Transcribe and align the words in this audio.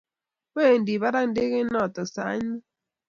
Wendi 0.55 0.93
barak 1.01 1.25
ndega 1.29 1.59
notok 1.71 2.07
sait 2.13 2.41
mut 2.47 2.63